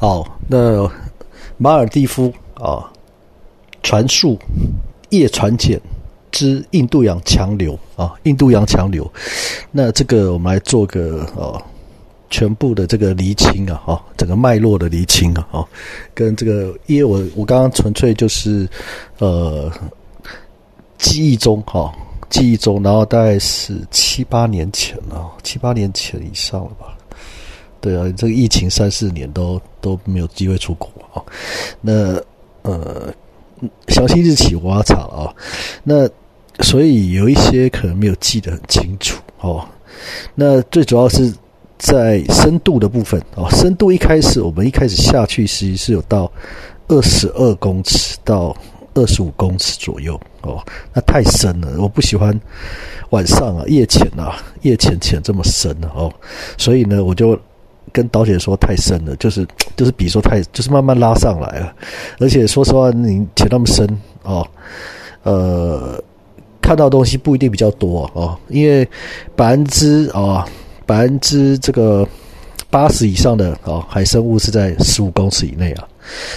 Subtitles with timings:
[0.00, 0.90] 哦，那
[1.58, 2.90] 马尔蒂夫啊，
[3.82, 4.38] 传述
[5.10, 5.78] 叶传简
[6.32, 9.10] 之印度洋强流啊，印度洋强流。
[9.70, 11.60] 那这个我们来做个啊，
[12.30, 15.68] 全部的这个厘清啊，哈，整个脉络的厘清啊，哈，
[16.14, 18.66] 跟这个，因为我我刚刚纯粹就是
[19.18, 19.70] 呃，
[20.96, 21.92] 记忆中哈，
[22.30, 26.96] 记忆中，然后大概是七八年前了，七八年前以上了吧。
[27.80, 31.24] 对啊，这个疫情三四年都都没有机会出国啊。
[31.80, 32.14] 那
[32.60, 33.10] 呃，
[33.88, 35.34] 详细日期我要查了啊。
[35.82, 36.06] 那
[36.62, 39.66] 所以有一些可能没有记得很清楚哦。
[40.34, 41.32] 那最主要是
[41.78, 46.30] 在深度的部分哦，深度一开始我们一开始下去实际是有到
[46.88, 48.54] 二十二公尺到
[48.92, 50.62] 二十五公尺左右哦。
[50.92, 52.38] 那太深了，我不喜欢
[53.08, 56.12] 晚上啊夜潜啊夜潜潜这么深哦。
[56.58, 57.40] 所以呢，我就。
[57.92, 61.74] 跟导姐说太深了，就是就是比说太就是慢慢拉上来了，
[62.18, 63.88] 而且说实话，你潜那么深
[64.22, 64.46] 哦，
[65.24, 66.02] 呃，
[66.60, 68.88] 看到东西不一定比较多哦，因为
[69.34, 70.46] 百分之啊
[70.86, 72.06] 百分之这个
[72.70, 75.88] 八十以上的哦海生物是在十五公尺以内啊，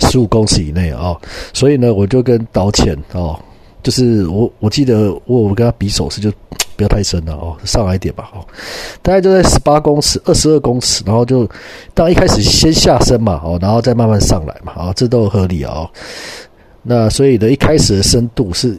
[0.00, 1.14] 十五公尺以内啊，
[1.52, 3.38] 所以呢，我就跟导潜哦，
[3.82, 6.32] 就是我我记得我我跟他比手势就。
[6.76, 8.44] 不要太深了哦，上来一点吧哦，
[9.02, 11.48] 大概就在十八公尺、二十二公尺，然后就
[11.94, 15.88] 当一开始先下深嘛哦，然后再慢慢上来嘛啊，这都合理啊。
[16.82, 18.78] 那所以呢，一开始的深度是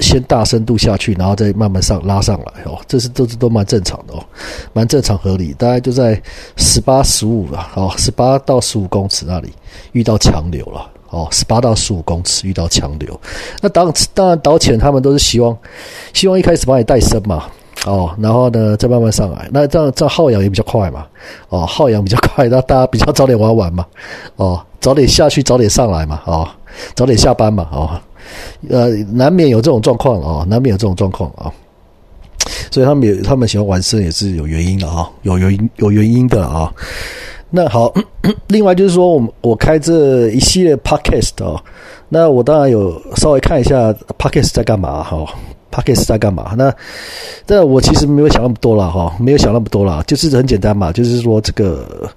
[0.00, 4.24] 先大深度下去，然后再慢慢上拉上来哦，这是都是都蛮正常的哦，
[4.72, 5.52] 蛮正常合理。
[5.54, 6.20] 大概就在
[6.56, 9.52] 十八、十五了哦，十八到十五公尺那里
[9.92, 10.90] 遇到强流了。
[11.14, 13.18] 哦，十八到十五公尺遇到强流，
[13.62, 15.56] 那当当然导潜他们都是希望，
[16.12, 17.44] 希望一开始把你带深嘛，
[17.86, 21.06] 哦，然后呢再慢慢上来，那这样这样耗氧也比较快嘛，
[21.50, 23.86] 哦，耗氧比较快，那大家比较早点玩完嘛，
[24.34, 26.48] 哦，早点下去早点上来嘛，哦，
[26.96, 27.90] 早点下班嘛，哦，
[28.68, 31.46] 呃，难免有这种状况哦，难免有这种状况啊，
[32.72, 36.72] 所以他们也他们喜欢玩深也是有原因的啊，有原因有原因的啊。
[37.56, 37.94] 那好，
[38.48, 41.62] 另外就是说，我我开这一系列 podcast 哦，
[42.08, 45.24] 那我当然有稍微看一下 podcast 在干嘛哈
[45.70, 46.52] ，podcast 在干嘛？
[46.58, 46.74] 那
[47.46, 52.10] 但我其实没有想那么多了哈，没有想那么多了，就是很简单嘛，就是说这个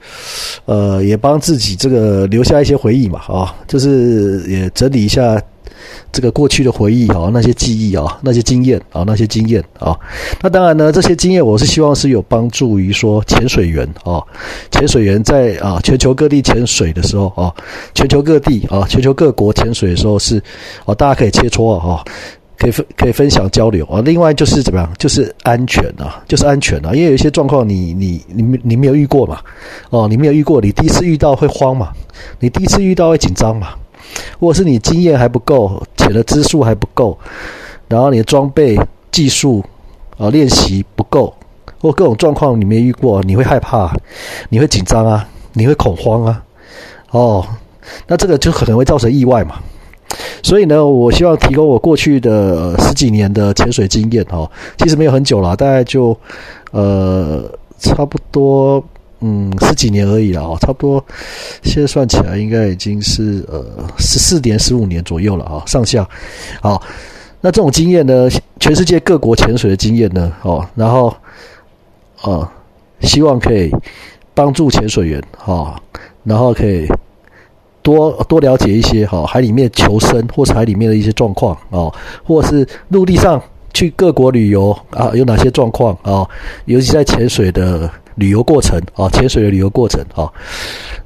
[0.66, 5.40] 呃，也帮自己这个留下一些回忆嘛啊，就是也整理一下。
[6.12, 9.98] 这个过去的回忆啊，那些记忆啊，那些经验啊，那些经验啊，
[10.42, 14.24] 那当然呢，这些经验我是希望是有帮助于说潜水员啊，
[14.72, 17.54] 潜水员在啊全球各地潜水的时候啊，
[17.94, 20.42] 全球各地啊，全球各国潜水的时候是
[20.86, 22.04] 哦，大家可以切磋啊，
[22.58, 24.02] 可以分可以分享交流啊。
[24.04, 29.40] 另外就是怎么样，就是安全啊，就是安全啊，因为有一些状况你你你你没有遇过嘛，
[29.90, 31.92] 哦，你没有遇过，你第一次遇到会慌嘛，
[32.40, 33.70] 你第一次遇到会紧张嘛。
[34.40, 37.18] 或者是你经验还不够，且的支数还不够，
[37.88, 38.80] 然后你的装备、
[39.12, 39.64] 技术
[40.18, 41.34] 啊练习不够，
[41.82, 43.92] 或各种状况你没遇过，你会害怕，
[44.50, 46.44] 你会紧张啊，你会恐慌啊，
[47.12, 47.46] 哦，
[48.08, 49.56] 那这个就可能会造成意外嘛。
[50.42, 56.18] 所以呢，我希望提供我过去的十几年的潜水经验哦，其实没有很久了，大概就
[56.72, 57.44] 呃
[57.80, 58.84] 差不多。
[59.20, 61.04] 嗯，十几年而已了啊，差不多，
[61.64, 63.66] 现在算起来应该已经是呃
[63.98, 66.08] 十四年、十五年左右了啊，上下。
[66.62, 66.80] 好，
[67.42, 68.30] 那这种经验呢，
[68.60, 71.08] 全世界各国潜水的经验呢，哦，然后，
[72.22, 72.48] 啊，
[73.02, 73.72] 希望可以
[74.36, 75.82] 帮助潜水员啊，
[76.24, 76.88] 然后可以
[77.82, 81.90] 多多了解一些哈海里面求生或是海里面的一些状况啊，
[82.24, 83.42] 或是陆地上
[83.74, 86.24] 去各国旅游啊有哪些状况啊，
[86.66, 87.90] 尤其在潜水的。
[88.18, 90.26] 旅游过程啊，潜水的旅游过程啊，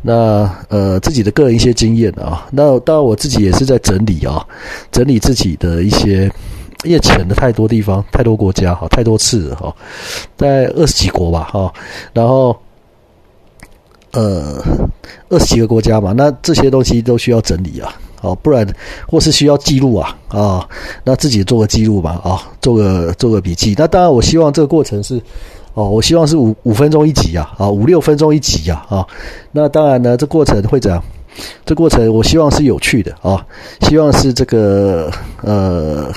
[0.01, 4.47] 那呃自己的个人一些经验啊，那当然我自己也是在整理啊，
[4.94, 6.31] 整理自己的一些，
[6.85, 9.75] 因为潜的太多地方，太多国家哈，太多次哈，
[10.38, 11.73] 在二十几国吧哈，
[12.13, 12.55] 然后
[14.13, 14.63] 呃
[15.28, 18.66] 二十几个国家嘛，那这些东西都需要整理啊，哦，不然
[19.05, 20.66] 或是需要记录啊啊，
[21.03, 25.22] 那自己做个记录吧啊，做个做个笔记，那当然我希望这个过程是。
[25.73, 29.06] 哦，我希望是五五分钟一集呀，啊，五六分钟一集呀，啊，
[29.52, 31.02] 那当然呢，这过程会怎样？
[31.66, 33.44] 这过程我希望是有趣的啊，
[33.88, 35.09] 希望是这个
[35.41, 36.12] 呃，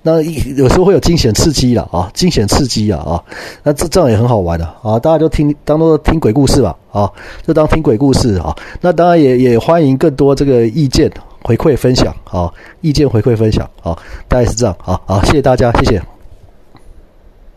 [0.00, 3.22] 那有时候会有惊险刺激了啊，惊险刺激啊啊，
[3.62, 7.12] 那这这样也很好玩的啊，大家就听当做听鬼故事吧啊，
[7.46, 11.12] 就当听鬼故事啊，那当然也也欢迎更多这个意见
[11.42, 13.94] 回馈分享啊，意见回馈分享啊，
[14.28, 16.13] 大概是这样啊，好，谢谢大家，谢谢。